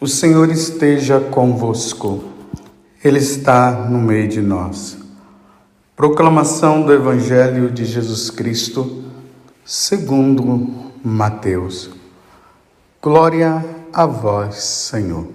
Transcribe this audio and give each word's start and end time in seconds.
O 0.00 0.06
Senhor 0.06 0.50
esteja 0.50 1.20
convosco, 1.20 2.24
Ele 3.04 3.18
está 3.18 3.70
no 3.70 3.98
meio 3.98 4.26
de 4.28 4.40
nós. 4.40 4.96
Proclamação 5.94 6.80
do 6.80 6.90
Evangelho 6.90 7.70
de 7.70 7.84
Jesus 7.84 8.30
Cristo, 8.30 9.04
segundo 9.62 10.90
Mateus. 11.04 11.90
Glória 13.02 13.62
a 13.92 14.06
vós, 14.06 14.54
Senhor. 14.54 15.28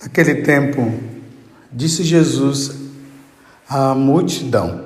Naquele 0.00 0.36
tempo, 0.36 0.98
disse 1.70 2.02
Jesus 2.02 2.74
à 3.68 3.94
multidão: 3.94 4.85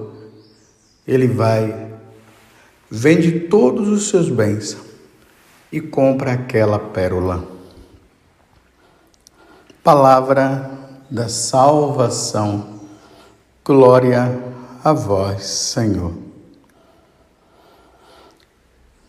ele 1.07 1.27
vai, 1.27 1.91
vende 2.89 3.41
todos 3.41 3.87
os 3.87 4.09
seus 4.09 4.29
bens 4.29 4.77
e 5.71 5.79
compra 5.79 6.33
aquela 6.33 6.77
pérola. 6.77 7.47
Palavra 9.83 10.69
da 11.09 11.27
salvação. 11.27 12.79
Glória 13.63 14.41
a 14.83 14.93
vós, 14.93 15.43
Senhor. 15.43 16.13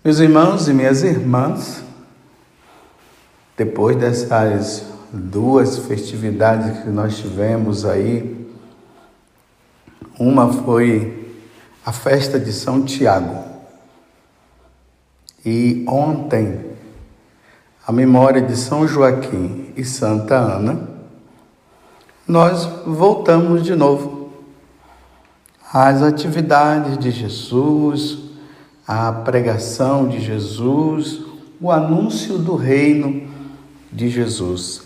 Meus 0.04 0.18
irmãos 0.18 0.66
e 0.68 0.74
minhas 0.74 1.02
irmãs, 1.02 1.82
depois 3.56 3.96
dessas 3.96 4.84
duas 5.12 5.78
festividades 5.78 6.82
que 6.82 6.88
nós 6.88 7.18
tivemos 7.18 7.84
aí, 7.84 8.48
uma 10.18 10.52
foi 10.52 11.21
a 11.84 11.92
festa 11.92 12.38
de 12.38 12.52
São 12.52 12.84
Tiago. 12.84 13.44
E 15.44 15.84
ontem, 15.88 16.64
a 17.84 17.90
memória 17.90 18.40
de 18.40 18.56
São 18.56 18.86
Joaquim 18.86 19.72
e 19.76 19.84
Santa 19.84 20.36
Ana, 20.36 20.88
nós 22.26 22.64
voltamos 22.86 23.64
de 23.64 23.74
novo 23.74 24.30
às 25.72 26.02
atividades 26.02 26.96
de 26.98 27.10
Jesus, 27.10 28.18
à 28.86 29.12
pregação 29.12 30.08
de 30.08 30.20
Jesus, 30.20 31.22
o 31.60 31.72
anúncio 31.72 32.38
do 32.38 32.54
reino 32.54 33.28
de 33.90 34.08
Jesus. 34.08 34.82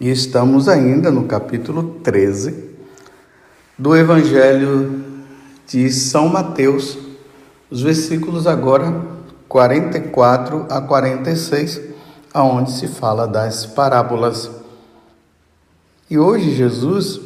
E 0.00 0.08
estamos 0.08 0.68
ainda 0.68 1.10
no 1.10 1.24
capítulo 1.24 2.00
13 2.02 2.70
do 3.78 3.94
Evangelho 3.94 5.09
de 5.70 5.88
São 5.92 6.28
Mateus, 6.28 6.98
os 7.70 7.82
versículos 7.82 8.44
agora 8.48 9.06
44 9.48 10.66
a 10.68 10.80
46, 10.80 11.80
aonde 12.34 12.72
se 12.72 12.88
fala 12.88 13.24
das 13.28 13.66
parábolas. 13.66 14.50
E 16.10 16.18
hoje 16.18 16.56
Jesus, 16.56 17.20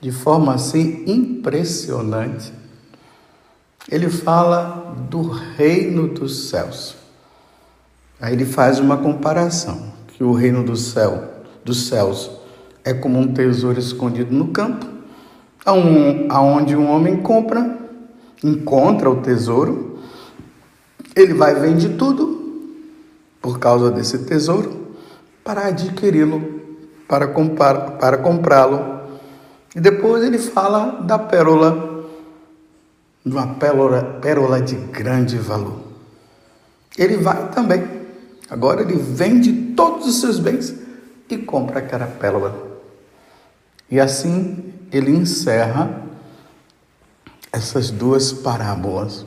de 0.00 0.10
forma 0.10 0.54
assim 0.54 1.04
impressionante, 1.06 2.52
ele 3.88 4.10
fala 4.10 4.96
do 5.08 5.28
reino 5.28 6.08
dos 6.08 6.48
céus. 6.48 6.96
Aí 8.20 8.32
ele 8.32 8.44
faz 8.44 8.80
uma 8.80 8.96
comparação, 8.96 9.92
que 10.08 10.24
o 10.24 10.32
reino 10.32 10.64
do 10.64 10.74
céu, 10.74 11.44
dos 11.64 11.86
céus, 11.86 12.28
é 12.84 12.92
como 12.92 13.20
um 13.20 13.32
tesouro 13.32 13.78
escondido 13.78 14.34
no 14.34 14.48
campo 14.48 14.97
aonde 15.68 16.76
um 16.76 16.90
homem 16.90 17.18
compra, 17.18 17.78
encontra 18.42 19.10
o 19.10 19.20
tesouro, 19.20 19.98
ele 21.14 21.34
vai 21.34 21.54
vender 21.54 21.96
tudo 21.96 22.38
por 23.40 23.58
causa 23.58 23.90
desse 23.90 24.18
tesouro 24.18 24.88
para 25.44 25.68
adquiri-lo, 25.68 26.60
para, 27.08 27.26
comprar, 27.28 27.92
para 27.92 28.18
comprá-lo. 28.18 28.98
E 29.74 29.80
depois 29.80 30.22
ele 30.22 30.38
fala 30.38 31.02
da 31.02 31.18
pérola, 31.18 32.04
de 33.24 33.32
uma 33.32 33.54
pérola, 33.54 34.18
pérola 34.20 34.60
de 34.60 34.74
grande 34.74 35.36
valor. 35.36 35.80
Ele 36.96 37.16
vai 37.16 37.48
também. 37.50 37.82
Agora 38.50 38.82
ele 38.82 38.96
vende 38.96 39.52
todos 39.74 40.06
os 40.06 40.20
seus 40.20 40.38
bens 40.38 40.74
e 41.28 41.36
compra 41.38 41.80
aquela 41.80 42.06
pérola. 42.06 42.67
E 43.90 43.98
assim 43.98 44.72
ele 44.92 45.10
encerra 45.10 46.06
essas 47.52 47.90
duas 47.90 48.32
parábolas, 48.32 49.26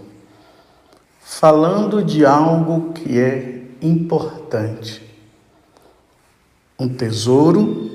falando 1.19 2.03
de 2.03 2.25
algo 2.25 2.93
que 2.93 3.19
é 3.19 3.63
importante: 3.81 5.01
um 6.79 6.87
tesouro 6.87 7.89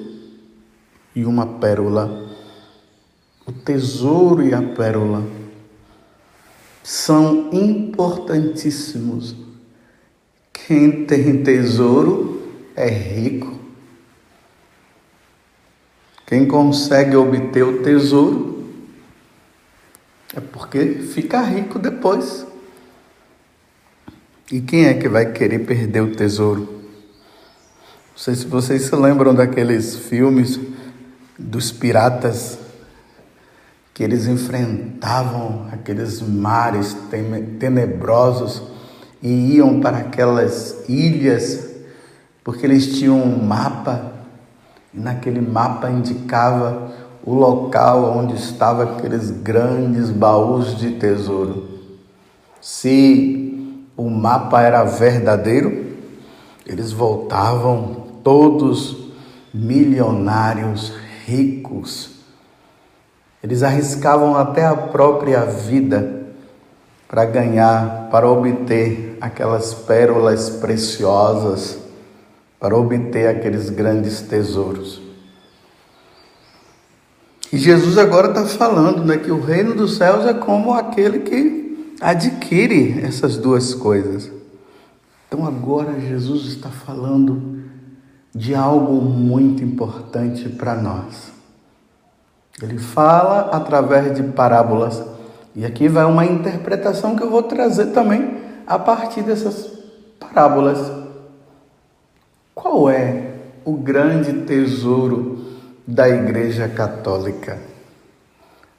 e 1.14 1.24
uma 1.24 1.46
pérola. 1.46 2.26
O 3.46 3.52
tesouro 3.52 4.42
e 4.42 4.52
a 4.52 4.60
pérola 4.60 5.24
são 6.82 7.50
importantíssimos. 7.52 9.36
Quem 10.52 11.06
tem 11.06 11.44
tesouro 11.44 12.42
é 12.74 12.88
rico. 12.88 13.55
Quem 16.26 16.44
consegue 16.44 17.14
obter 17.14 17.62
o 17.62 17.82
tesouro 17.84 18.64
é 20.34 20.40
porque 20.40 20.86
fica 21.14 21.40
rico 21.40 21.78
depois. 21.78 22.44
E 24.50 24.60
quem 24.60 24.86
é 24.86 24.94
que 24.94 25.08
vai 25.08 25.32
querer 25.32 25.60
perder 25.60 26.00
o 26.02 26.16
tesouro? 26.16 26.62
Não 28.10 28.18
sei 28.18 28.34
se 28.34 28.46
vocês 28.46 28.82
se 28.82 28.96
lembram 28.96 29.34
daqueles 29.34 29.94
filmes 29.94 30.58
dos 31.38 31.70
piratas 31.70 32.58
que 33.94 34.02
eles 34.02 34.26
enfrentavam 34.26 35.68
aqueles 35.72 36.20
mares 36.20 36.96
tenebrosos 37.60 38.62
e 39.22 39.56
iam 39.56 39.80
para 39.80 39.98
aquelas 39.98 40.84
ilhas 40.88 41.70
porque 42.42 42.66
eles 42.66 42.98
tinham 42.98 43.20
um 43.20 43.42
mapa 43.44 44.15
naquele 44.92 45.40
mapa 45.40 45.90
indicava 45.90 46.90
o 47.24 47.34
local 47.34 48.16
onde 48.16 48.36
estavam 48.36 48.82
aqueles 48.84 49.30
grandes 49.30 50.10
baús 50.10 50.76
de 50.76 50.92
tesouro. 50.92 51.68
Se 52.60 53.82
o 53.96 54.08
mapa 54.08 54.62
era 54.62 54.84
verdadeiro, 54.84 55.96
eles 56.64 56.92
voltavam 56.92 58.06
todos 58.22 59.12
milionários, 59.52 60.92
ricos. 61.24 62.10
Eles 63.42 63.62
arriscavam 63.62 64.36
até 64.36 64.64
a 64.64 64.76
própria 64.76 65.44
vida 65.44 66.26
para 67.08 67.24
ganhar, 67.24 68.08
para 68.10 68.28
obter 68.28 69.16
aquelas 69.20 69.72
pérolas 69.74 70.50
preciosas 70.50 71.85
para 72.58 72.76
obter 72.76 73.28
aqueles 73.28 73.70
grandes 73.70 74.20
tesouros. 74.20 75.00
E 77.52 77.58
Jesus 77.58 77.96
agora 77.96 78.28
está 78.28 78.44
falando 78.44 79.04
né, 79.04 79.18
que 79.18 79.30
o 79.30 79.40
reino 79.40 79.74
dos 79.74 79.96
céus 79.96 80.26
é 80.26 80.34
como 80.34 80.74
aquele 80.74 81.20
que 81.20 81.94
adquire 82.00 83.00
essas 83.02 83.36
duas 83.36 83.74
coisas. 83.74 84.30
Então 85.28 85.46
agora 85.46 85.98
Jesus 86.00 86.46
está 86.46 86.68
falando 86.68 87.62
de 88.34 88.54
algo 88.54 89.00
muito 89.00 89.62
importante 89.62 90.48
para 90.48 90.74
nós. 90.74 91.32
Ele 92.62 92.78
fala 92.78 93.50
através 93.52 94.14
de 94.14 94.22
parábolas. 94.22 95.02
E 95.54 95.64
aqui 95.64 95.88
vai 95.88 96.04
uma 96.04 96.24
interpretação 96.24 97.16
que 97.16 97.22
eu 97.22 97.30
vou 97.30 97.42
trazer 97.42 97.86
também 97.86 98.38
a 98.66 98.78
partir 98.78 99.22
dessas 99.22 99.70
parábolas. 100.18 101.05
Qual 102.56 102.88
é 102.88 103.34
o 103.66 103.76
grande 103.76 104.32
tesouro 104.46 105.44
da 105.86 106.08
Igreja 106.08 106.66
Católica? 106.66 107.58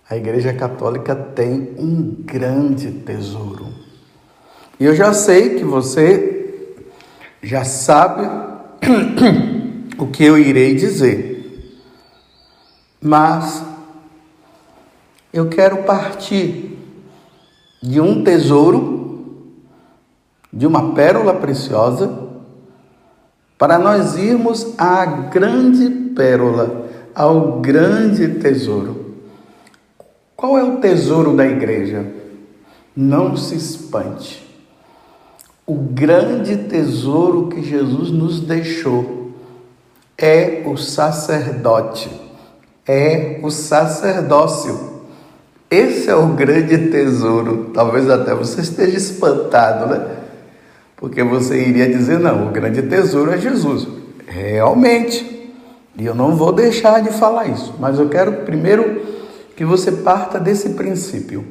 A 0.09 0.17
Igreja 0.17 0.51
Católica 0.51 1.15
tem 1.15 1.75
um 1.77 2.23
grande 2.25 2.89
tesouro. 2.91 3.67
E 4.79 4.85
eu 4.85 4.95
já 4.95 5.13
sei 5.13 5.59
que 5.59 5.63
você 5.63 6.73
já 7.43 7.63
sabe 7.63 8.27
o 9.99 10.07
que 10.07 10.23
eu 10.23 10.39
irei 10.39 10.73
dizer. 10.73 11.79
Mas 12.99 13.63
eu 15.31 15.49
quero 15.49 15.83
partir 15.83 16.79
de 17.79 18.01
um 18.01 18.23
tesouro, 18.23 19.53
de 20.51 20.65
uma 20.65 20.95
pérola 20.95 21.35
preciosa, 21.35 22.25
para 23.57 23.79
nós 23.79 24.15
irmos 24.15 24.73
à 24.77 25.05
grande 25.05 25.89
pérola, 26.15 26.85
ao 27.15 27.59
grande 27.59 28.27
tesouro. 28.35 29.15
Qual 30.35 30.57
é 30.57 30.63
o 30.63 30.77
tesouro 30.77 31.35
da 31.35 31.45
igreja? 31.45 32.05
Não 32.95 33.35
se 33.35 33.55
espante. 33.55 34.45
O 35.65 35.75
grande 35.75 36.55
tesouro 36.55 37.47
que 37.47 37.63
Jesus 37.63 38.11
nos 38.11 38.39
deixou 38.39 39.33
é 40.17 40.63
o 40.65 40.77
sacerdote, 40.77 42.09
é 42.87 43.39
o 43.43 43.49
sacerdócio. 43.49 44.97
Esse 45.69 46.09
é 46.09 46.15
o 46.15 46.27
grande 46.27 46.89
tesouro. 46.89 47.71
Talvez 47.73 48.09
até 48.09 48.33
você 48.33 48.61
esteja 48.61 48.97
espantado, 48.97 49.87
né? 49.87 50.17
Porque 50.97 51.23
você 51.23 51.65
iria 51.65 51.87
dizer: 51.87 52.19
não, 52.19 52.47
o 52.47 52.51
grande 52.51 52.81
tesouro 52.81 53.31
é 53.31 53.37
Jesus. 53.37 53.87
Realmente. 54.27 55.37
E 55.97 56.05
eu 56.05 56.13
não 56.13 56.35
vou 56.35 56.51
deixar 56.51 57.01
de 57.01 57.09
falar 57.09 57.47
isso, 57.47 57.73
mas 57.79 57.97
eu 57.97 58.07
quero 58.07 58.43
primeiro 58.43 59.01
que 59.55 59.65
você 59.65 59.91
parta 59.91 60.39
desse 60.39 60.71
princípio. 60.71 61.43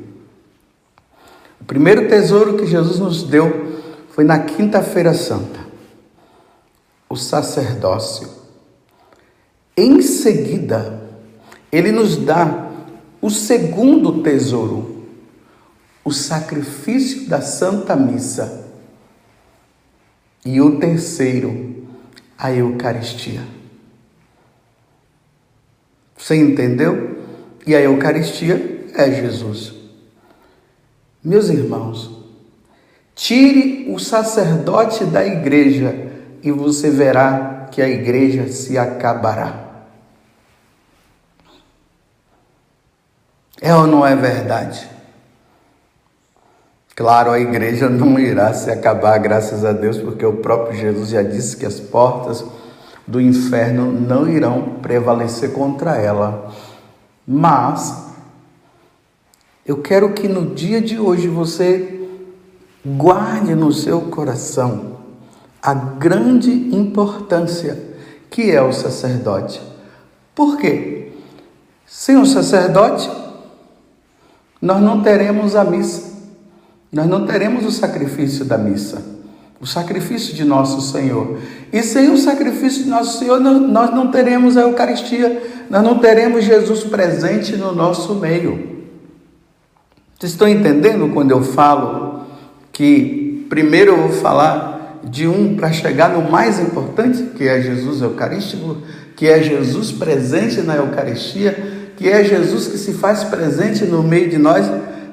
O 1.61 1.65
primeiro 1.65 2.09
tesouro 2.09 2.57
que 2.57 2.65
Jesus 2.65 3.01
nos 3.01 3.25
deu 3.25 3.81
foi 4.11 4.23
na 4.23 4.39
Quinta-feira 4.39 5.13
Santa, 5.13 5.59
o 7.09 7.17
sacerdócio. 7.17 8.29
Em 9.77 10.01
seguida, 10.01 11.03
ele 11.73 11.91
nos 11.91 12.17
dá 12.17 12.69
o 13.21 13.29
segundo 13.29 14.23
tesouro, 14.23 15.05
o 16.05 16.13
sacrifício 16.13 17.29
da 17.29 17.41
Santa 17.41 17.97
Missa. 17.97 18.66
E 20.47 20.61
o 20.63 20.79
terceiro, 20.79 21.87
a 22.39 22.51
Eucaristia. 22.51 23.43
Você 26.17 26.37
entendeu? 26.37 27.23
E 27.67 27.75
a 27.75 27.81
Eucaristia 27.83 28.87
é 28.95 29.11
Jesus. 29.11 29.75
Meus 31.23 31.51
irmãos, 31.51 32.17
Tire 33.17 33.91
o 33.91 33.99
sacerdote 33.99 35.07
da 35.07 35.27
igreja 35.27 36.13
e 36.43 36.53
você 36.53 36.91
verá 36.91 37.67
que 37.73 37.81
a 37.81 37.89
igreja 37.89 38.47
se 38.49 38.77
acabará. 38.77 39.87
É 43.59 43.75
ou 43.75 43.87
não 43.87 44.07
é 44.07 44.15
verdade? 44.15 44.87
Claro, 46.97 47.31
a 47.31 47.39
igreja 47.39 47.91
não 47.91 48.19
irá 48.19 48.55
se 48.55 48.71
acabar, 48.71 49.19
graças 49.19 49.67
a 49.67 49.73
Deus, 49.73 49.99
porque 49.99 50.25
o 50.25 50.39
próprio 50.39 50.81
Jesus 50.81 51.11
já 51.11 51.23
disse 51.23 51.55
que 51.55 51.67
as 51.67 51.79
portas 51.79 52.43
do 53.07 53.21
inferno 53.21 53.93
não 53.93 54.27
irão 54.27 54.79
prevalecer 54.81 55.53
contra 55.53 55.97
ela. 55.97 56.51
Mas 57.27 58.07
eu 59.67 59.77
quero 59.83 60.15
que 60.15 60.27
no 60.27 60.55
dia 60.55 60.81
de 60.81 60.99
hoje 60.99 61.29
você 61.29 62.09
guarde 62.83 63.55
no 63.55 63.71
seu 63.73 64.01
coração 64.01 64.97
a 65.61 65.75
grande 65.75 66.51
importância 66.51 67.79
que 68.31 68.51
é 68.51 68.63
o 68.63 68.73
sacerdote. 68.73 69.61
Por 70.35 70.57
quê? 70.57 71.13
Sem 71.87 72.17
o 72.17 72.25
sacerdote, 72.25 73.11
nós 74.63 74.81
não 74.81 75.03
teremos 75.03 75.55
a 75.55 75.63
missa, 75.63 76.16
nós 76.97 77.07
não 77.07 77.27
teremos 77.27 77.67
o 77.67 77.71
sacrifício 77.71 78.43
da 78.43 78.57
missa, 78.57 79.03
o 79.61 79.67
sacrifício 79.67 80.35
de 80.35 80.45
nosso 80.45 80.81
Senhor. 80.81 81.39
E 81.71 81.83
sem 81.83 82.09
o 82.09 82.17
sacrifício 82.17 82.85
de 82.85 82.89
nosso 82.89 83.19
Senhor, 83.19 83.39
nós 83.39 83.91
não 83.91 84.11
teremos 84.11 84.57
a 84.57 84.63
Eucaristia, 84.63 85.43
nós 85.69 85.83
não 85.83 85.99
teremos 85.99 86.43
Jesus 86.43 86.85
presente 86.85 87.55
no 87.55 87.75
nosso 87.75 88.15
meio. 88.15 88.77
Vocês 90.19 90.33
estão 90.33 90.49
entendendo 90.49 91.13
quando 91.13 91.33
eu 91.33 91.43
falo 91.43 92.23
que 92.73 93.45
primeiro 93.51 93.93
eu 93.93 94.09
vou 94.09 94.13
falar 94.13 94.99
de 95.05 95.29
um 95.29 95.55
para 95.55 95.71
chegar 95.73 96.09
no 96.09 96.31
mais 96.31 96.59
importante, 96.59 97.25
que 97.37 97.47
é 97.47 97.61
Jesus 97.61 98.01
Eucarístico, 98.01 98.79
que 99.15 99.27
é 99.27 99.43
Jesus 99.43 99.93
presente 99.93 100.63
na 100.63 100.77
Eucaristia, 100.77 101.93
que 101.95 102.09
é 102.09 102.25
Jesus 102.25 102.69
que 102.69 102.79
se 102.79 102.95
faz 102.95 103.23
presente 103.23 103.85
no 103.85 104.03
meio 104.03 104.31
de 104.31 104.39
nós 104.39 104.67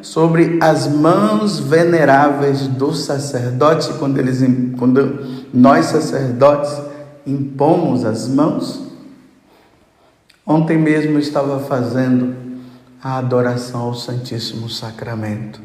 sobre 0.03 0.59
as 0.61 0.85
mãos 0.85 1.59
veneráveis 1.59 2.67
do 2.67 2.93
sacerdote, 2.93 3.93
quando, 3.93 4.19
eles, 4.19 4.41
quando 4.77 5.47
nós 5.53 5.87
sacerdotes 5.87 6.77
impomos 7.25 8.03
as 8.03 8.27
mãos. 8.27 8.83
Ontem 10.45 10.77
mesmo 10.77 11.17
estava 11.17 11.59
fazendo 11.61 12.35
a 13.01 13.17
adoração 13.17 13.81
ao 13.81 13.95
Santíssimo 13.95 14.69
Sacramento. 14.69 15.61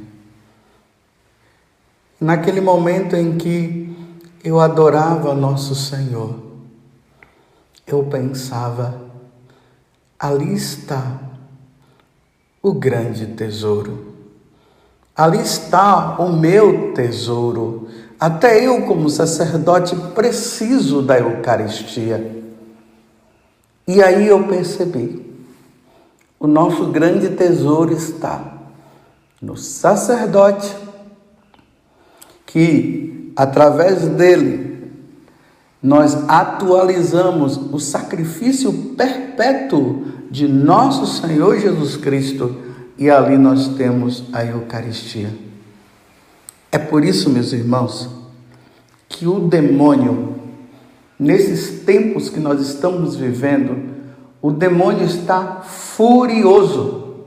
Naquele 2.20 2.60
momento 2.60 3.16
em 3.16 3.36
que 3.36 3.96
eu 4.44 4.60
adorava 4.60 5.34
nosso 5.34 5.74
Senhor, 5.74 6.38
eu 7.86 8.04
pensava: 8.04 9.00
ali 10.18 10.54
está 10.54 11.18
o 12.62 12.72
grande 12.72 13.26
tesouro, 13.26 14.07
ali 15.18 15.40
está 15.40 16.16
o 16.20 16.32
meu 16.32 16.92
tesouro. 16.92 17.88
Até 18.20 18.64
eu, 18.64 18.82
como 18.82 19.10
sacerdote, 19.10 19.96
preciso 20.14 21.02
da 21.02 21.18
Eucaristia. 21.18 22.40
E 23.86 24.00
aí 24.00 24.28
eu 24.28 24.44
percebi: 24.44 25.26
o 26.38 26.46
nosso 26.46 26.86
grande 26.86 27.30
tesouro 27.30 27.92
está 27.92 28.58
no 29.42 29.56
sacerdote 29.56 30.76
que 32.46 33.32
através 33.34 34.06
dele 34.08 34.92
nós 35.82 36.28
atualizamos 36.28 37.56
o 37.56 37.78
sacrifício 37.78 38.72
perpétuo 38.96 40.06
de 40.30 40.46
nosso 40.46 41.06
Senhor 41.06 41.58
Jesus 41.58 41.96
Cristo 41.96 42.67
e 42.98 43.08
ali 43.08 43.38
nós 43.38 43.68
temos 43.76 44.24
a 44.32 44.44
Eucaristia. 44.44 45.30
É 46.72 46.78
por 46.78 47.04
isso, 47.04 47.30
meus 47.30 47.52
irmãos, 47.52 48.08
que 49.08 49.26
o 49.26 49.38
demônio, 49.38 50.34
nesses 51.18 51.84
tempos 51.84 52.28
que 52.28 52.40
nós 52.40 52.60
estamos 52.60 53.16
vivendo, 53.16 53.96
o 54.42 54.50
demônio 54.50 55.04
está 55.04 55.62
furioso 55.62 57.24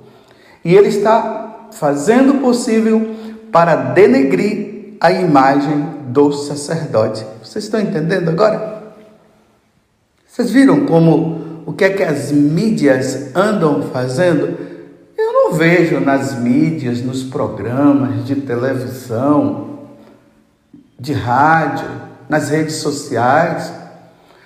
e 0.64 0.76
ele 0.76 0.90
está 0.90 1.70
fazendo 1.72 2.34
o 2.34 2.40
possível 2.40 3.16
para 3.52 3.76
denegrir 3.76 4.96
a 5.00 5.12
imagem 5.12 5.88
do 6.10 6.32
sacerdote. 6.32 7.26
Vocês 7.44 7.64
estão 7.64 7.80
entendendo 7.80 8.30
agora? 8.30 8.84
Vocês 10.28 10.52
viram 10.52 10.86
como 10.86 11.64
o 11.66 11.74
que 11.74 11.86
é 11.86 11.90
que 11.90 12.04
as 12.04 12.32
mídias 12.32 13.36
andam 13.36 13.84
fazendo? 13.84 14.71
Eu 15.52 15.58
vejo 15.58 16.00
nas 16.00 16.34
mídias, 16.40 17.02
nos 17.02 17.24
programas 17.24 18.24
de 18.24 18.36
televisão, 18.36 19.80
de 20.98 21.12
rádio, 21.12 21.90
nas 22.30 22.50
redes 22.50 22.78
sociais, 22.78 23.70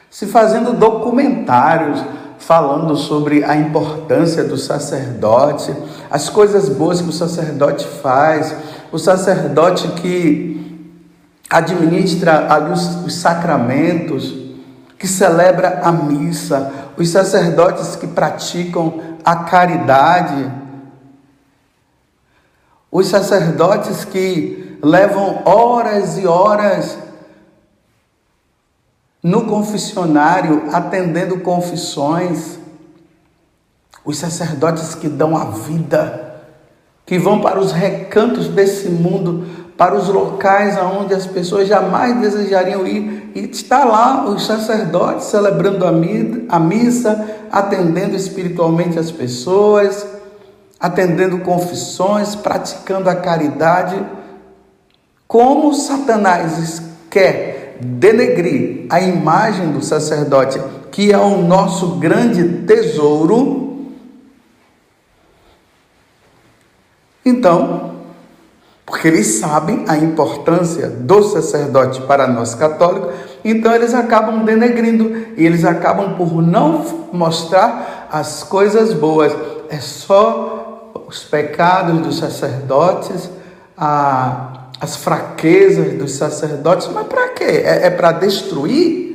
se 0.09 0.25
fazendo 0.25 0.73
documentários 0.73 2.03
falando 2.39 2.95
sobre 2.95 3.43
a 3.43 3.55
importância 3.55 4.43
do 4.45 4.57
sacerdote, 4.57 5.71
as 6.09 6.27
coisas 6.27 6.69
boas 6.69 7.01
que 7.01 7.09
o 7.09 7.13
sacerdote 7.13 7.85
faz, 8.01 8.55
o 8.91 8.97
sacerdote 8.97 9.87
que 9.89 10.89
administra 11.47 12.47
os 13.05 13.13
sacramentos, 13.13 14.33
que 14.97 15.07
celebra 15.07 15.81
a 15.83 15.91
missa, 15.91 16.71
os 16.97 17.07
sacerdotes 17.09 17.95
que 17.95 18.07
praticam 18.07 18.99
a 19.23 19.35
caridade, 19.35 20.64
os 22.97 23.07
sacerdotes 23.07 24.05
que 24.05 24.77
levam 24.81 25.41
horas 25.43 26.17
e 26.17 26.25
horas 26.25 26.97
no 29.21 29.47
confessionário 29.47 30.69
atendendo 30.71 31.41
confissões, 31.41 32.57
os 34.05 34.17
sacerdotes 34.17 34.95
que 34.95 35.09
dão 35.09 35.35
a 35.35 35.43
vida 35.43 36.41
que 37.05 37.19
vão 37.19 37.41
para 37.41 37.59
os 37.59 37.73
recantos 37.73 38.47
desse 38.47 38.87
mundo 38.87 39.45
para 39.75 39.93
os 39.93 40.07
locais 40.07 40.77
aonde 40.77 41.13
as 41.13 41.27
pessoas 41.27 41.67
jamais 41.67 42.17
desejariam 42.21 42.87
ir. 42.87 43.29
E 43.35 43.41
está 43.41 43.83
lá 43.83 44.25
os 44.25 44.45
sacerdotes 44.45 45.25
celebrando 45.25 45.85
a 45.85 46.59
missa, 46.61 47.27
atendendo 47.51 48.15
espiritualmente 48.15 48.97
as 48.97 49.11
pessoas, 49.11 50.14
atendendo 50.79 51.39
confissões, 51.39 52.35
praticando 52.35 53.09
a 53.09 53.15
caridade. 53.15 54.03
Como 55.27 55.73
Satanás 55.73 56.81
quer 57.09 57.77
denegrir 57.81 58.85
a 58.89 59.01
imagem 59.01 59.71
do 59.71 59.83
sacerdote, 59.83 60.61
que 60.91 61.11
é 61.11 61.17
o 61.17 61.41
nosso 61.41 61.95
grande 61.95 62.65
tesouro, 62.65 63.91
então 67.25 67.95
porque 68.85 69.07
eles 69.07 69.39
sabem 69.39 69.83
a 69.87 69.97
importância 69.97 70.87
do 70.87 71.23
sacerdote 71.23 72.01
para 72.01 72.27
nós 72.27 72.53
católicos, 72.53 73.13
então 73.43 73.73
eles 73.73 73.95
acabam 73.95 74.45
denegrindo 74.45 75.25
e 75.35 75.43
eles 75.43 75.65
acabam 75.65 76.15
por 76.15 76.41
não 76.41 76.85
mostrar 77.11 78.07
as 78.11 78.43
coisas 78.43 78.93
boas. 78.93 79.35
É 79.69 79.77
só 79.77 80.54
os 81.07 81.23
pecados 81.23 81.99
dos 82.01 82.17
sacerdotes, 82.17 83.29
a, 83.77 84.69
as 84.79 84.95
fraquezas 84.95 85.93
dos 85.97 86.13
sacerdotes, 86.13 86.87
mas 86.87 87.05
para 87.07 87.29
quê? 87.29 87.43
É, 87.43 87.87
é 87.87 87.89
para 87.89 88.13
destruir? 88.13 89.05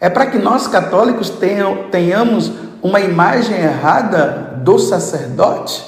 É 0.00 0.10
para 0.10 0.26
que 0.26 0.38
nós 0.38 0.66
católicos 0.66 1.30
tenham, 1.30 1.88
tenhamos 1.90 2.50
uma 2.82 3.00
imagem 3.00 3.56
errada 3.56 4.58
do 4.62 4.78
sacerdote? 4.78 5.84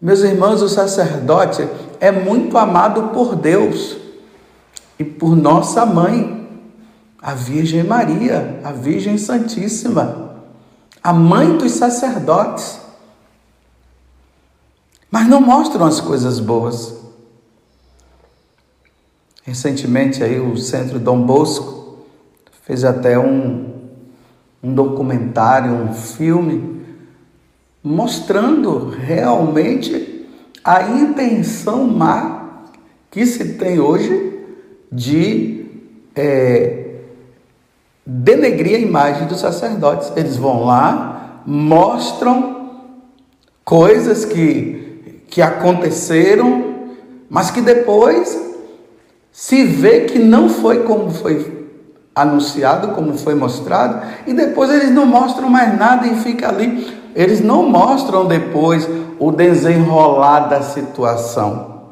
Meus 0.00 0.20
irmãos, 0.20 0.62
o 0.62 0.68
sacerdote 0.68 1.66
é 1.98 2.12
muito 2.12 2.56
amado 2.56 3.08
por 3.08 3.34
Deus 3.34 3.96
e 4.98 5.04
por 5.04 5.34
nossa 5.34 5.84
mãe, 5.84 6.48
a 7.20 7.34
Virgem 7.34 7.82
Maria, 7.82 8.60
a 8.62 8.70
Virgem 8.70 9.18
Santíssima, 9.18 10.36
a 11.02 11.12
mãe 11.12 11.56
dos 11.56 11.72
sacerdotes. 11.72 12.85
Mas 15.16 15.28
não 15.28 15.40
mostram 15.40 15.86
as 15.86 15.98
coisas 15.98 16.38
boas. 16.38 16.94
Recentemente 19.42 20.22
aí 20.22 20.38
o 20.38 20.58
Centro 20.58 20.98
Dom 20.98 21.22
Bosco 21.22 22.04
fez 22.64 22.84
até 22.84 23.18
um, 23.18 23.72
um 24.62 24.74
documentário, 24.74 25.72
um 25.72 25.94
filme 25.94 26.84
mostrando 27.82 28.90
realmente 28.90 30.28
a 30.62 30.82
intenção 30.82 31.86
má 31.86 32.66
que 33.10 33.24
se 33.24 33.54
tem 33.54 33.80
hoje 33.80 34.38
de 34.92 35.64
é, 36.14 36.90
denegrir 38.04 38.76
a 38.76 38.80
imagem 38.80 39.26
dos 39.26 39.40
sacerdotes. 39.40 40.12
Eles 40.14 40.36
vão 40.36 40.66
lá, 40.66 41.40
mostram 41.46 42.82
coisas 43.64 44.26
que, 44.26 44.85
que 45.28 45.42
aconteceram, 45.42 46.74
mas 47.28 47.50
que 47.50 47.60
depois 47.60 48.44
se 49.32 49.64
vê 49.64 50.02
que 50.02 50.18
não 50.18 50.48
foi 50.48 50.84
como 50.84 51.10
foi 51.10 51.66
anunciado, 52.14 52.88
como 52.88 53.18
foi 53.18 53.34
mostrado, 53.34 54.06
e 54.26 54.32
depois 54.32 54.70
eles 54.70 54.90
não 54.90 55.04
mostram 55.04 55.50
mais 55.50 55.76
nada 55.78 56.06
e 56.06 56.16
fica 56.16 56.48
ali 56.48 57.06
eles 57.16 57.40
não 57.40 57.66
mostram 57.66 58.26
depois 58.26 58.86
o 59.18 59.32
desenrolar 59.32 60.50
da 60.50 60.60
situação. 60.60 61.86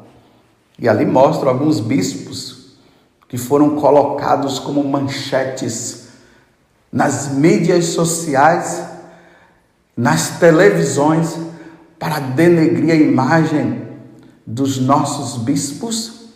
E 0.77 0.87
ali 0.87 1.03
mostram 1.03 1.49
alguns 1.49 1.79
bispos 1.79 2.75
que 3.27 3.35
foram 3.35 3.71
colocados 3.75 4.59
como 4.59 4.83
manchetes 4.83 6.09
nas 6.91 7.29
mídias 7.29 7.85
sociais, 7.85 8.83
nas 9.97 10.37
televisões, 10.37 11.35
para 12.05 12.19
denegrir 12.19 12.91
a 12.91 12.95
imagem 12.95 13.81
dos 14.45 14.77
nossos 14.77 15.41
bispos, 15.41 16.27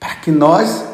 para 0.00 0.16
que 0.16 0.32
nós, 0.32 0.84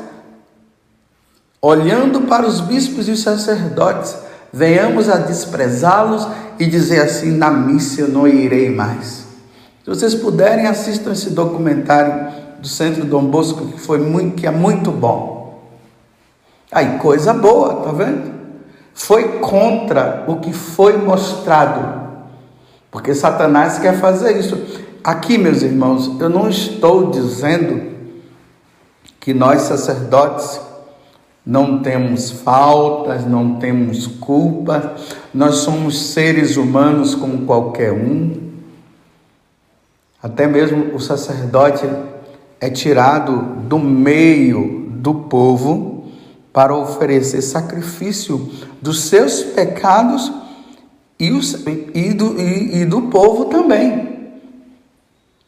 olhando 1.63 2.21
para 2.29 2.47
os 2.47 2.61
bispos 2.61 3.09
e 3.09 3.13
os 3.13 3.23
sacerdotes, 3.23 4.15
venhamos 4.53 5.09
a 5.09 5.17
desprezá-los 5.17 6.29
e 6.59 6.67
dizer 6.67 7.01
assim: 7.01 7.31
na 7.39 7.51
missa 7.51 8.03
eu 8.03 8.09
não 8.09 8.29
irei 8.29 8.69
mais. 8.69 9.25
Se 9.83 9.89
vocês 9.89 10.15
puderem, 10.15 10.67
assistam 10.67 11.13
esse 11.13 11.31
documentário 11.31 12.35
do 12.61 12.69
Centro 12.69 13.07
Dom 13.07 13.25
Bosco, 13.25 13.69
que, 13.69 13.81
foi 13.81 13.99
muito, 13.99 14.35
que 14.35 14.47
é 14.47 14.51
muito 14.51 14.91
bom. 14.91 15.71
Aí, 16.71 16.99
coisa 16.99 17.33
boa, 17.33 17.77
tá 17.77 17.93
vendo? 17.93 18.31
Foi 18.93 19.39
contra 19.39 20.25
o 20.29 20.37
que 20.37 20.53
foi 20.53 20.99
mostrado, 20.99 22.08
porque 22.91 23.15
Satanás 23.15 23.79
quer 23.79 23.99
fazer 23.99 24.39
isso. 24.39 24.57
Aqui, 25.03 25.39
meus 25.39 25.63
irmãos, 25.63 26.21
eu 26.21 26.29
não 26.29 26.49
estou 26.49 27.11
dizendo 27.11 27.97
que 29.21 29.33
nós 29.35 29.63
sacerdotes 29.63 30.61
não 31.45 31.81
temos 31.81 32.31
faltas, 32.31 33.25
não 33.25 33.57
temos 33.57 34.07
culpa, 34.07 34.95
nós 35.33 35.57
somos 35.57 35.99
seres 36.13 36.57
humanos 36.57 37.15
como 37.15 37.47
qualquer 37.47 37.93
um. 37.93 38.49
Até 40.23 40.47
mesmo 40.47 40.95
o 40.95 41.01
sacerdote 41.01 41.89
é 42.61 42.69
tirado 42.69 43.63
do 43.67 43.79
meio 43.79 44.91
do 44.91 45.15
povo 45.15 46.07
para 46.53 46.75
oferecer 46.75 47.41
sacrifício 47.41 48.51
dos 48.83 49.03
seus 49.03 49.43
pecados 49.43 50.31
e, 51.19 51.27
e, 51.95 52.15
do, 52.15 52.41
e, 52.41 52.83
e 52.83 52.85
do 52.85 53.03
povo 53.03 53.47
também. 53.47 54.09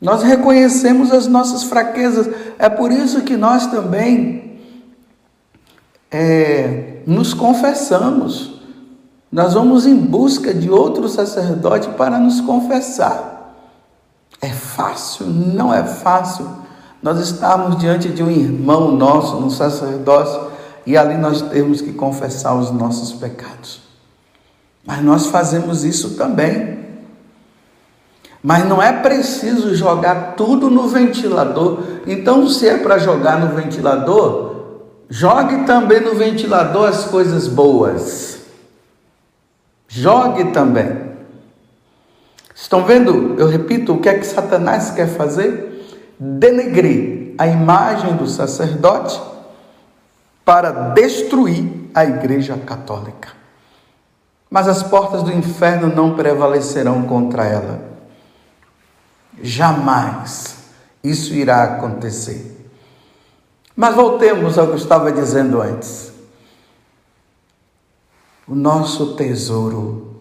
Nós 0.00 0.22
reconhecemos 0.22 1.12
as 1.12 1.26
nossas 1.26 1.64
fraquezas, 1.64 2.28
é 2.58 2.68
por 2.68 2.90
isso 2.90 3.20
que 3.22 3.36
nós 3.36 3.66
também 3.66 4.58
é, 6.10 7.02
nos 7.06 7.34
confessamos. 7.34 8.60
Nós 9.30 9.54
vamos 9.54 9.86
em 9.86 9.94
busca 9.94 10.52
de 10.52 10.70
outro 10.70 11.08
sacerdote 11.08 11.88
para 11.90 12.18
nos 12.18 12.40
confessar. 12.40 13.54
É 14.40 14.48
fácil? 14.48 15.26
Não 15.26 15.72
é 15.72 15.84
fácil. 15.84 16.48
Nós 17.02 17.20
estamos 17.20 17.78
diante 17.78 18.08
de 18.08 18.22
um 18.22 18.30
irmão 18.30 18.92
nosso, 18.92 19.36
um 19.36 19.50
sacerdócio, 19.50 20.50
e 20.86 20.96
ali 20.96 21.16
nós 21.16 21.42
temos 21.42 21.80
que 21.80 21.92
confessar 21.92 22.54
os 22.54 22.70
nossos 22.70 23.12
pecados. 23.12 23.89
Mas 24.84 25.02
nós 25.02 25.26
fazemos 25.26 25.84
isso 25.84 26.16
também. 26.16 26.78
Mas 28.42 28.66
não 28.66 28.82
é 28.82 28.92
preciso 28.92 29.75
jogar 29.75 30.34
tudo 30.37 30.70
no 30.70 30.88
ventilador. 30.88 31.80
Então, 32.06 32.49
se 32.49 32.68
é 32.68 32.78
para 32.78 32.99
jogar 32.99 33.38
no 33.38 33.54
ventilador, 33.54 34.50
Jogue 35.12 35.64
também 35.64 36.00
no 36.00 36.14
ventilador 36.14 36.88
as 36.88 37.06
coisas 37.06 37.49
boas. 37.49 38.42
Jogue 39.88 40.52
também. 40.52 41.10
Estão 42.54 42.84
vendo? 42.84 43.34
Eu 43.37 43.49
repito, 43.49 43.94
o 43.94 44.00
que 44.00 44.08
é 44.08 44.16
que 44.16 44.25
Satanás 44.25 44.92
quer 44.92 45.08
fazer? 45.08 45.84
Denegrir 46.16 47.34
a 47.37 47.49
imagem 47.49 48.14
do 48.14 48.28
sacerdote 48.28 49.20
para 50.44 50.70
destruir 50.70 51.90
a 51.92 52.04
Igreja 52.04 52.56
Católica. 52.58 53.39
Mas 54.50 54.66
as 54.66 54.83
portas 54.83 55.23
do 55.23 55.33
inferno 55.33 55.95
não 55.95 56.16
prevalecerão 56.16 57.04
contra 57.04 57.45
ela. 57.45 57.88
Jamais 59.40 60.57
isso 61.02 61.33
irá 61.35 61.62
acontecer. 61.62 62.69
Mas 63.76 63.95
voltemos 63.95 64.59
ao 64.59 64.66
que 64.66 64.73
eu 64.73 64.76
estava 64.76 65.12
dizendo 65.12 65.62
antes. 65.62 66.12
O 68.47 68.54
nosso 68.54 69.14
tesouro 69.14 70.16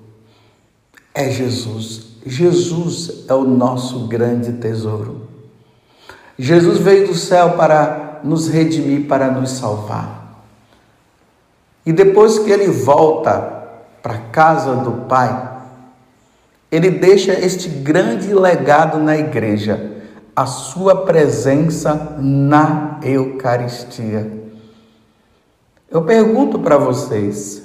é 1.13 1.31
Jesus. 1.31 2.09
Jesus 2.23 3.25
é 3.27 3.33
o 3.33 3.43
nosso 3.43 4.07
grande 4.07 4.53
tesouro. 4.53 5.27
Jesus 6.37 6.77
veio 6.77 7.07
do 7.07 7.15
céu 7.15 7.57
para 7.57 8.21
nos 8.23 8.47
redimir, 8.47 9.07
para 9.07 9.31
nos 9.31 9.49
salvar. 9.51 10.43
E 11.85 11.91
depois 11.91 12.37
que 12.37 12.51
ele 12.51 12.67
volta 12.67 13.58
para 14.01 14.15
a 14.15 14.21
casa 14.31 14.75
do 14.75 15.05
Pai, 15.07 15.57
ele 16.71 16.91
deixa 16.91 17.33
este 17.33 17.67
grande 17.67 18.33
legado 18.33 18.99
na 18.99 19.17
igreja 19.17 19.97
a 20.35 20.45
sua 20.45 21.03
presença 21.03 22.15
na 22.17 22.99
Eucaristia. 23.03 24.31
Eu 25.89 26.03
pergunto 26.03 26.59
para 26.59 26.77
vocês, 26.77 27.63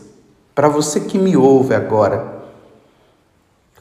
para 0.55 0.69
você 0.69 1.01
que 1.01 1.19
me 1.19 1.37
ouve 1.37 1.75
agora, 1.75 2.43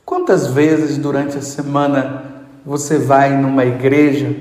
quantas 0.05 0.47
vezes 0.47 0.97
durante 0.97 1.37
a 1.37 1.41
semana 1.41 2.25
você 2.65 2.97
vai 2.97 3.35
numa 3.35 3.65
igreja 3.65 4.35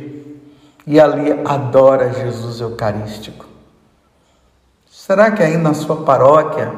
e 0.87 1.01
ali 1.01 1.33
adora 1.45 2.13
Jesus 2.13 2.61
Eucarístico? 2.61 3.47
Será 4.91 5.31
que 5.31 5.43
aí 5.43 5.57
na 5.57 5.73
sua 5.73 6.05
paróquia, 6.05 6.75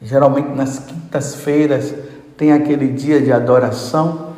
geralmente 0.00 0.48
nas 0.50 0.78
quintas-feiras, 0.78 1.94
tem 2.36 2.52
aquele 2.52 2.92
dia 2.92 3.20
de 3.20 3.32
adoração? 3.32 4.34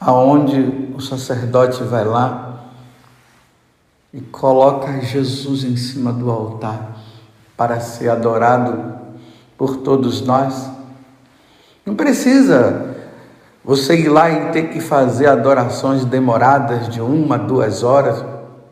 Aonde 0.00 0.92
o 0.94 1.00
sacerdote 1.00 1.82
vai 1.82 2.04
lá 2.04 2.70
e 4.12 4.20
coloca 4.20 5.00
Jesus 5.00 5.64
em 5.64 5.76
cima 5.76 6.12
do 6.12 6.30
altar 6.30 6.96
para 7.56 7.80
ser 7.80 8.08
adorado 8.08 8.96
por 9.56 9.78
todos 9.78 10.20
nós. 10.22 10.70
Não 11.84 11.94
precisa 11.94 12.96
você 13.64 13.96
ir 13.96 14.08
lá 14.08 14.30
e 14.30 14.50
ter 14.52 14.70
que 14.70 14.80
fazer 14.80 15.26
adorações 15.26 16.04
demoradas 16.04 16.88
de 16.88 17.00
uma, 17.00 17.36
duas 17.36 17.82
horas. 17.82 18.24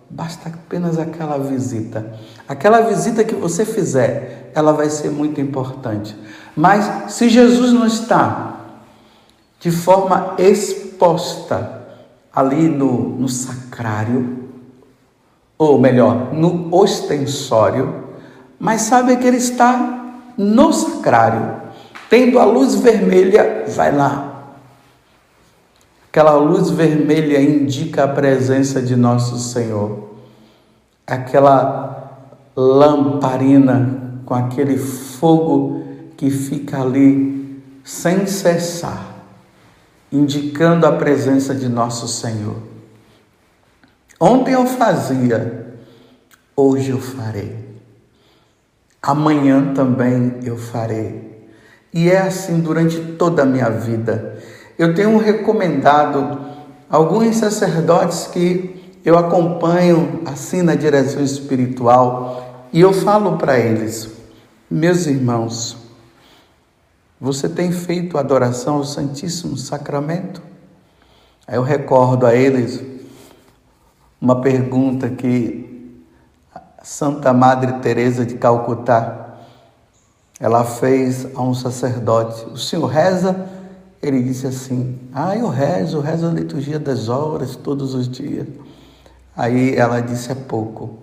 Basta 0.08 0.48
apenas 0.48 0.98
aquela 0.98 1.38
visita. 1.38 2.14
Aquela 2.48 2.80
visita 2.82 3.24
que 3.24 3.34
você 3.34 3.64
fizer, 3.64 4.52
ela 4.54 4.72
vai 4.72 4.88
ser 4.88 5.10
muito 5.10 5.40
importante. 5.40 6.16
Mas 6.54 7.12
se 7.12 7.28
Jesus 7.28 7.72
não 7.72 7.86
está 7.86 8.60
de 9.60 9.70
forma 9.70 10.34
exposta 10.38 11.82
ali 12.32 12.68
no, 12.68 13.10
no 13.18 13.28
sacrário, 13.28 14.44
ou 15.58 15.78
melhor, 15.80 16.32
no 16.34 16.74
ostensório, 16.74 18.04
mas 18.58 18.82
sabe 18.82 19.16
que 19.16 19.26
ele 19.26 19.38
está 19.38 20.14
no 20.36 20.72
sacrário, 20.72 21.62
tendo 22.08 22.38
a 22.38 22.44
luz 22.44 22.74
vermelha, 22.74 23.64
vai 23.68 23.94
lá. 23.94 24.25
Aquela 26.16 26.36
luz 26.36 26.70
vermelha 26.70 27.38
indica 27.42 28.04
a 28.04 28.08
presença 28.08 28.80
de 28.80 28.96
nosso 28.96 29.38
Senhor. 29.38 30.14
Aquela 31.06 32.32
lamparina 32.56 34.14
com 34.24 34.32
aquele 34.34 34.78
fogo 34.78 35.84
que 36.16 36.30
fica 36.30 36.80
ali 36.80 37.62
sem 37.84 38.26
cessar, 38.26 39.14
indicando 40.10 40.86
a 40.86 40.92
presença 40.92 41.54
de 41.54 41.68
nosso 41.68 42.08
Senhor. 42.08 42.62
Ontem 44.18 44.54
eu 44.54 44.64
fazia, 44.64 45.76
hoje 46.56 46.92
eu 46.92 46.98
farei 46.98 47.66
amanhã 49.06 49.72
também 49.72 50.40
eu 50.42 50.56
farei. 50.58 51.46
E 51.94 52.10
é 52.10 52.18
assim 52.18 52.58
durante 52.58 53.00
toda 53.12 53.42
a 53.42 53.46
minha 53.46 53.70
vida. 53.70 54.36
Eu 54.78 54.94
tenho 54.94 55.16
recomendado 55.16 56.38
alguns 56.90 57.36
sacerdotes 57.36 58.26
que 58.26 59.00
eu 59.04 59.16
acompanho 59.16 60.22
assim 60.26 60.62
na 60.62 60.74
direção 60.74 61.22
espiritual 61.22 62.66
e 62.72 62.80
eu 62.80 62.92
falo 62.92 63.38
para 63.38 63.58
eles: 63.58 64.10
meus 64.70 65.06
irmãos, 65.06 65.76
você 67.18 67.48
tem 67.48 67.72
feito 67.72 68.18
adoração 68.18 68.76
ao 68.76 68.84
Santíssimo 68.84 69.56
Sacramento? 69.56 70.42
Aí 71.46 71.56
eu 71.56 71.62
recordo 71.62 72.26
a 72.26 72.34
eles 72.34 72.82
uma 74.20 74.40
pergunta 74.40 75.08
que 75.08 75.64
Santa 76.82 77.32
Madre 77.32 77.80
Teresa 77.80 78.26
de 78.26 78.34
Calcutá, 78.34 79.36
ela 80.38 80.64
fez 80.64 81.26
a 81.34 81.40
um 81.40 81.54
sacerdote: 81.54 82.44
"O 82.50 82.58
senhor 82.58 82.86
reza?" 82.86 83.55
Ele 84.08 84.22
disse 84.22 84.46
assim: 84.46 84.98
"Ah, 85.12 85.36
eu 85.36 85.48
rezo, 85.48 86.00
rezo 86.00 86.26
a 86.26 86.30
liturgia 86.30 86.78
das 86.78 87.08
horas 87.08 87.56
todos 87.56 87.94
os 87.94 88.08
dias." 88.08 88.46
Aí 89.36 89.74
ela 89.74 90.00
disse: 90.00 90.30
"É 90.30 90.34
pouco. 90.34 90.98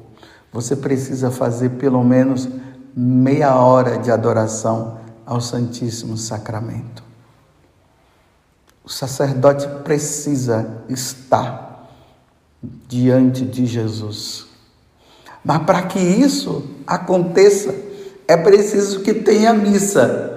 Você 0.51 0.75
precisa 0.75 1.31
fazer 1.31 1.69
pelo 1.71 2.03
menos 2.03 2.47
meia 2.95 3.55
hora 3.55 3.97
de 3.97 4.11
adoração 4.11 4.97
ao 5.25 5.41
Santíssimo 5.41 6.17
Sacramento." 6.17 7.03
O 8.85 8.89
sacerdote 8.89 9.67
precisa 9.83 10.83
estar 10.89 11.89
diante 12.87 13.45
de 13.45 13.65
Jesus. 13.65 14.45
Mas 15.43 15.63
para 15.63 15.83
que 15.83 15.99
isso 15.99 16.63
aconteça, 16.87 17.73
é 18.27 18.37
preciso 18.37 19.01
que 19.01 19.13
tenha 19.13 19.53
missa. 19.53 20.32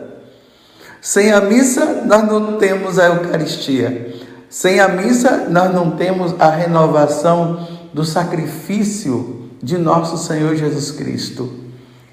Sem 1.06 1.30
a 1.30 1.40
missa, 1.40 2.02
nós 2.04 2.26
não 2.26 2.58
temos 2.58 2.98
a 2.98 3.06
Eucaristia. 3.06 4.12
Sem 4.50 4.80
a 4.80 4.88
missa, 4.88 5.46
nós 5.48 5.72
não 5.72 5.92
temos 5.92 6.34
a 6.36 6.50
renovação 6.50 7.64
do 7.94 8.04
sacrifício 8.04 9.48
de 9.62 9.78
nosso 9.78 10.18
Senhor 10.18 10.56
Jesus 10.56 10.90
Cristo. 10.90 11.48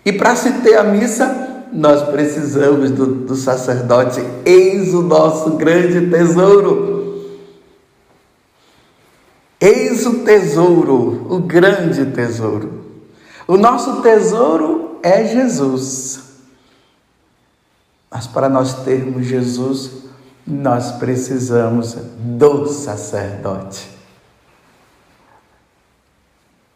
E 0.05 0.13
para 0.13 0.35
se 0.35 0.51
ter 0.61 0.77
a 0.77 0.83
missa, 0.83 1.65
nós 1.73 2.03
precisamos 2.03 2.91
do, 2.91 3.07
do 3.07 3.35
sacerdote. 3.35 4.23
Eis 4.45 4.93
o 4.93 5.01
nosso 5.01 5.53
grande 5.53 6.11
tesouro. 6.11 7.39
Eis 9.59 10.05
o 10.05 10.19
tesouro, 10.19 11.25
o 11.31 11.39
grande 11.39 12.05
tesouro. 12.11 12.83
O 13.47 13.57
nosso 13.57 14.03
tesouro 14.03 14.99
é 15.01 15.25
Jesus. 15.25 16.32
Mas 18.13 18.27
para 18.27 18.47
nós 18.47 18.83
termos 18.83 19.25
Jesus, 19.25 19.91
nós 20.45 20.91
precisamos 20.91 21.95
do 22.19 22.67
sacerdote. 22.67 23.89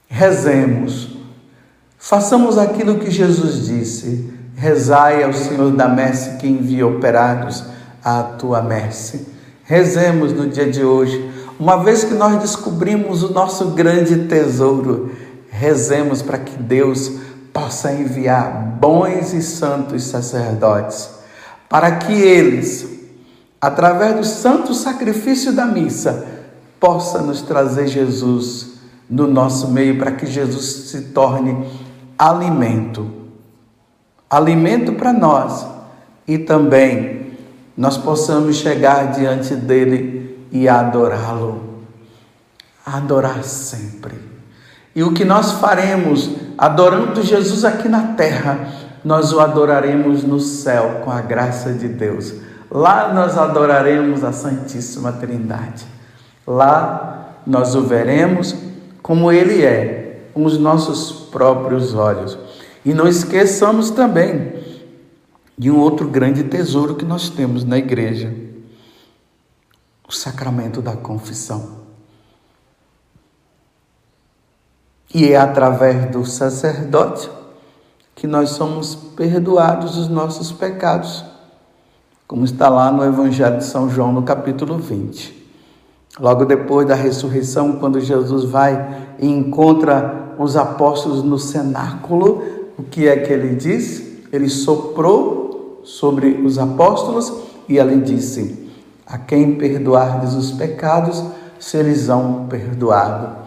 Rezemos, 0.10 1.17
façamos 2.00 2.58
aquilo 2.58 2.97
que 2.97 3.12
Jesus 3.12 3.67
disse: 3.67 4.34
rezai 4.56 5.23
ao 5.23 5.34
Senhor 5.34 5.71
da 5.71 5.88
messe 5.88 6.38
que 6.38 6.47
envia 6.47 6.88
operários 6.88 7.63
à 8.04 8.23
tua 8.23 8.62
messe. 8.63 9.28
Rezemos 9.63 10.34
no 10.34 10.50
dia 10.50 10.71
de 10.71 10.84
hoje, 10.84 11.30
uma 11.60 11.84
vez 11.84 12.04
que 12.04 12.13
nós 12.13 12.41
descobrimos 12.41 13.21
o 13.21 13.32
nosso 13.32 13.71
grande 13.71 14.28
tesouro 14.28 15.12
rezemos 15.58 16.21
para 16.21 16.38
que 16.38 16.56
Deus 16.62 17.12
possa 17.52 17.91
enviar 17.91 18.78
bons 18.80 19.34
e 19.34 19.41
santos 19.41 20.04
sacerdotes, 20.04 21.10
para 21.69 21.97
que 21.97 22.13
eles, 22.13 22.88
através 23.60 24.15
do 24.15 24.23
santo 24.23 24.73
sacrifício 24.73 25.51
da 25.51 25.65
missa, 25.65 26.25
possa 26.80 27.21
nos 27.21 27.41
trazer 27.41 27.88
Jesus 27.88 28.77
no 29.10 29.27
nosso 29.27 29.69
meio, 29.69 29.97
para 29.97 30.12
que 30.12 30.25
Jesus 30.25 30.89
se 30.89 31.01
torne 31.13 31.65
alimento. 32.17 33.12
Alimento 34.30 34.93
para 34.93 35.13
nós 35.13 35.65
e 36.27 36.38
também 36.38 37.32
nós 37.75 37.97
possamos 37.97 38.58
chegar 38.58 39.12
diante 39.12 39.56
dele 39.56 40.47
e 40.51 40.67
adorá-lo. 40.67 41.84
Adorar 42.86 43.43
sempre. 43.43 44.15
E 44.95 45.03
o 45.03 45.13
que 45.13 45.23
nós 45.23 45.53
faremos 45.53 46.32
adorando 46.58 47.21
Jesus 47.21 47.63
aqui 47.63 47.88
na 47.88 48.13
terra, 48.13 48.67
nós 49.07 49.31
o 49.31 49.39
adoraremos 49.39 50.25
no 50.25 50.37
céu 50.37 50.99
com 51.05 51.09
a 51.09 51.21
graça 51.21 51.71
de 51.71 51.87
Deus. 51.87 52.33
Lá 52.69 53.13
nós 53.13 53.37
adoraremos 53.37 54.21
a 54.21 54.33
Santíssima 54.33 55.13
Trindade. 55.13 55.85
Lá 56.45 57.37
nós 57.47 57.73
o 57.73 57.83
veremos 57.83 58.53
como 59.01 59.31
ele 59.31 59.63
é, 59.63 60.29
com 60.33 60.43
os 60.43 60.57
nossos 60.57 61.29
próprios 61.29 61.93
olhos. 61.95 62.37
E 62.83 62.93
não 62.93 63.07
esqueçamos 63.07 63.91
também 63.91 64.61
de 65.57 65.71
um 65.71 65.79
outro 65.79 66.09
grande 66.09 66.43
tesouro 66.43 66.95
que 66.95 67.05
nós 67.05 67.29
temos 67.29 67.63
na 67.63 67.77
igreja: 67.77 68.35
o 70.05 70.11
sacramento 70.11 70.81
da 70.81 70.97
confissão. 70.97 71.77
E 75.15 75.31
é 75.31 75.37
através 75.37 76.11
do 76.11 76.25
sacerdote 76.25 77.37
que 78.17 78.25
nós 78.25 78.49
somos 78.49 78.95
perdoados 78.95 79.95
os 79.95 80.10
nossos 80.10 80.51
pecados, 80.51 81.23
como 82.27 82.43
está 82.43 82.67
lá 82.67 82.91
no 82.91 83.06
Evangelho 83.06 83.60
de 83.60 83.63
São 83.63 83.88
João, 83.91 84.12
no 84.12 84.23
capítulo 84.23 84.80
20. 84.80 85.38
Logo 86.19 86.43
depois 86.43 86.88
da 86.88 86.95
ressurreição, 86.95 87.73
quando 87.73 87.99
Jesus 87.99 88.43
vai 88.43 89.13
e 89.19 89.27
encontra 89.27 90.34
os 90.39 90.58
apóstolos 90.58 91.21
no 91.23 91.38
cenáculo, 91.38 92.43
o 92.75 92.82
que 92.82 93.08
é 93.08 93.17
que 93.17 93.32
ele 93.32 93.56
diz? 93.56 94.03
Ele 94.34 94.49
soprou 94.49 95.82
sobre 95.84 96.41
os 96.43 96.58
apóstolos 96.58 97.32
e 97.69 97.77
ele 97.77 98.01
disse: 98.01 98.67
A 99.06 99.19
quem 99.19 99.60
perdoardes 99.60 100.34
os 100.34 100.51
pecados, 100.51 101.23
se 101.60 101.77
eles 101.77 102.10
hão 102.10 102.47
perdoado 102.49 103.45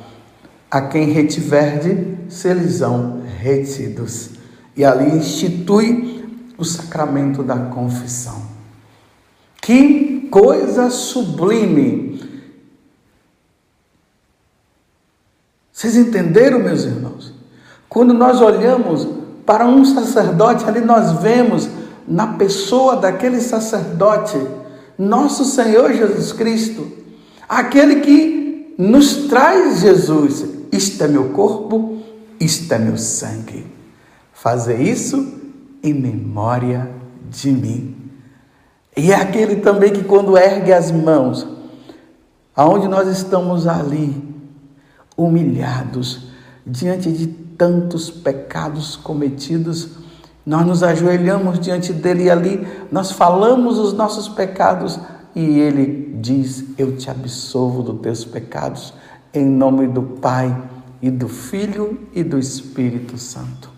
a 0.70 0.82
quem 0.82 1.10
retiverde, 1.10 2.16
serão 2.28 3.22
retidos. 3.40 4.39
E 4.80 4.84
ali 4.84 5.14
institui 5.14 6.24
o 6.56 6.64
sacramento 6.64 7.42
da 7.42 7.54
confissão, 7.66 8.40
que 9.60 10.26
coisa 10.30 10.88
sublime! 10.88 12.18
Vocês 15.70 15.96
entenderam, 15.96 16.60
meus 16.60 16.84
irmãos? 16.84 17.34
Quando 17.90 18.14
nós 18.14 18.40
olhamos 18.40 19.06
para 19.44 19.66
um 19.66 19.84
sacerdote, 19.84 20.64
ali 20.64 20.80
nós 20.80 21.20
vemos 21.20 21.68
na 22.08 22.38
pessoa 22.38 22.96
daquele 22.96 23.42
sacerdote, 23.42 24.38
nosso 24.98 25.44
Senhor 25.44 25.92
Jesus 25.92 26.32
Cristo, 26.32 26.90
aquele 27.46 27.96
que 27.96 28.74
nos 28.78 29.28
traz 29.28 29.80
Jesus. 29.80 30.42
Isto 30.72 31.04
é 31.04 31.08
meu 31.08 31.28
corpo, 31.34 31.98
isto 32.40 32.72
é 32.72 32.78
meu 32.78 32.96
sangue. 32.96 33.79
Fazer 34.40 34.80
isso 34.80 35.34
em 35.82 35.92
memória 35.92 36.90
de 37.28 37.50
mim. 37.50 37.94
E 38.96 39.12
é 39.12 39.14
aquele 39.14 39.56
também 39.56 39.92
que 39.92 40.02
quando 40.02 40.34
ergue 40.34 40.72
as 40.72 40.90
mãos, 40.90 41.46
aonde 42.56 42.88
nós 42.88 43.06
estamos 43.06 43.66
ali, 43.66 44.34
humilhados, 45.14 46.30
diante 46.66 47.12
de 47.12 47.26
tantos 47.26 48.08
pecados 48.08 48.96
cometidos, 48.96 49.90
nós 50.46 50.64
nos 50.64 50.82
ajoelhamos 50.82 51.60
diante 51.60 51.92
dele 51.92 52.24
e 52.24 52.30
ali 52.30 52.66
nós 52.90 53.12
falamos 53.12 53.78
os 53.78 53.92
nossos 53.92 54.26
pecados 54.26 54.98
e 55.34 55.60
ele 55.60 56.16
diz: 56.18 56.64
Eu 56.78 56.96
te 56.96 57.10
absolvo 57.10 57.82
dos 57.82 58.00
teus 58.00 58.24
pecados, 58.24 58.94
em 59.34 59.44
nome 59.44 59.86
do 59.86 60.00
Pai 60.00 60.56
e 61.02 61.10
do 61.10 61.28
Filho 61.28 62.08
e 62.14 62.24
do 62.24 62.38
Espírito 62.38 63.18
Santo. 63.18 63.69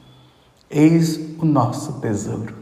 Eis 0.73 1.21
o 1.39 1.45
nosso 1.45 2.01
tesouro. 2.01 2.55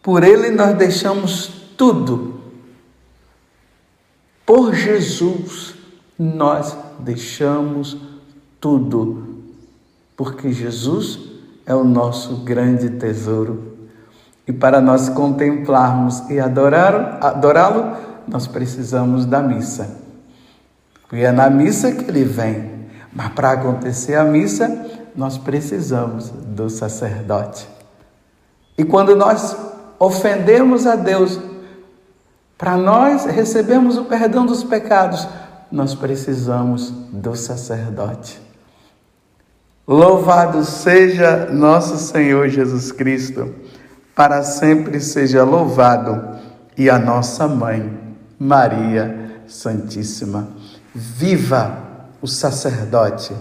Por 0.00 0.22
ele 0.22 0.50
nós 0.50 0.76
deixamos 0.76 1.48
tudo. 1.76 2.40
Por 4.46 4.72
Jesus 4.74 5.74
nós 6.18 6.76
deixamos 7.00 7.96
tudo. 8.60 9.42
Porque 10.16 10.52
Jesus 10.52 11.18
é 11.66 11.74
o 11.74 11.84
nosso 11.84 12.36
grande 12.36 12.90
tesouro. 12.90 13.76
E 14.46 14.52
para 14.52 14.80
nós 14.80 15.08
contemplarmos 15.10 16.30
e 16.30 16.40
adorá-lo, 16.40 17.96
nós 18.26 18.46
precisamos 18.46 19.26
da 19.26 19.42
missa. 19.42 19.98
Porque 21.02 21.24
é 21.24 21.30
na 21.30 21.50
missa 21.50 21.92
que 21.92 22.10
ele 22.10 22.24
vem. 22.24 22.78
Mas 23.12 23.28
para 23.32 23.52
acontecer 23.52 24.14
a 24.14 24.24
missa, 24.24 24.66
nós 25.18 25.36
precisamos 25.36 26.30
do 26.30 26.70
sacerdote. 26.70 27.68
E 28.78 28.84
quando 28.84 29.16
nós 29.16 29.56
ofendemos 29.98 30.86
a 30.86 30.94
Deus, 30.94 31.40
para 32.56 32.76
nós 32.76 33.24
recebermos 33.24 33.96
o 33.96 34.04
perdão 34.04 34.46
dos 34.46 34.62
pecados, 34.62 35.26
nós 35.72 35.92
precisamos 35.92 36.90
do 37.12 37.34
sacerdote. 37.34 38.40
Louvado 39.88 40.64
seja 40.64 41.46
nosso 41.50 41.98
Senhor 41.98 42.48
Jesus 42.48 42.92
Cristo, 42.92 43.52
para 44.14 44.44
sempre 44.44 45.00
seja 45.00 45.42
louvado, 45.42 46.38
e 46.76 46.88
a 46.88 46.96
nossa 46.96 47.48
mãe, 47.48 47.98
Maria 48.38 49.42
Santíssima. 49.48 50.46
Viva 50.94 51.76
o 52.22 52.28
sacerdote, 52.28 53.34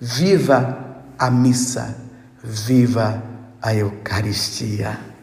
viva 0.00 0.85
a 1.18 1.30
missa, 1.30 1.94
viva 2.42 3.22
a 3.60 3.74
Eucaristia. 3.74 5.15